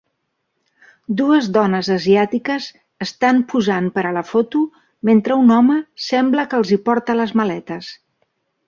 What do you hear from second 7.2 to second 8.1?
les maletes.